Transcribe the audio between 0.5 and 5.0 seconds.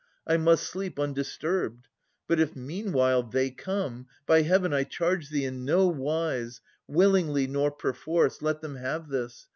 sleep undisturbed. But if meanwhile They come,— by Heaven I